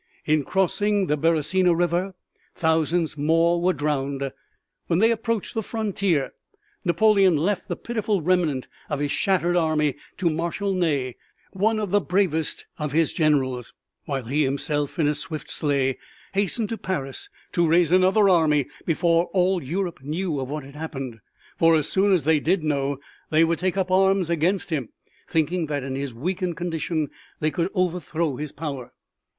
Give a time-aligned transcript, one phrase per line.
[0.25, 2.15] In crossing the Beresina River
[2.55, 4.31] thousands more drowned.
[4.87, 6.33] When they approached the frontier
[6.83, 11.17] Napoleon left the pitiful remnant of his shattered army to Marshal Ney,
[11.51, 13.75] one of the bravest of his generals,
[14.05, 15.99] while he himself in a swift sleigh
[16.33, 21.19] hastened to Paris to raise another army before all Europe knew of what had happened
[21.59, 22.99] for as soon as they did know
[23.29, 24.89] they would take up arms against him,
[25.29, 28.93] thinking that in his weakened condition they could overthrow his power.